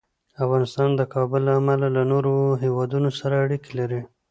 [0.43, 4.01] افغانستان د کابل له امله له نورو هېوادونو سره اړیکې لري.